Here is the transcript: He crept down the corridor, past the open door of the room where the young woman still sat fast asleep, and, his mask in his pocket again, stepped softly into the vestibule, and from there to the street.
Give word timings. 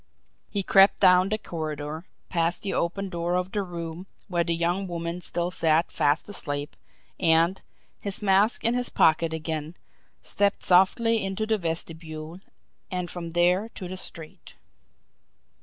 He 0.49 0.63
crept 0.63 0.99
down 0.99 1.29
the 1.29 1.37
corridor, 1.37 2.07
past 2.27 2.63
the 2.63 2.73
open 2.73 3.09
door 3.09 3.35
of 3.35 3.51
the 3.51 3.61
room 3.61 4.07
where 4.27 4.43
the 4.43 4.55
young 4.55 4.87
woman 4.87 5.21
still 5.21 5.51
sat 5.51 5.91
fast 5.91 6.27
asleep, 6.27 6.75
and, 7.19 7.61
his 7.99 8.19
mask 8.19 8.63
in 8.65 8.73
his 8.73 8.89
pocket 8.89 9.31
again, 9.31 9.77
stepped 10.23 10.63
softly 10.63 11.23
into 11.23 11.45
the 11.45 11.59
vestibule, 11.59 12.39
and 12.89 13.11
from 13.11 13.33
there 13.33 13.69
to 13.75 13.87
the 13.87 13.95
street. 13.95 14.55